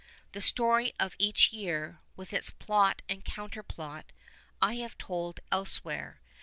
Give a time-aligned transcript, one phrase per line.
[0.31, 4.05] The story of each year, with its plot and counterplot,
[4.59, 6.19] I have told elsewhere.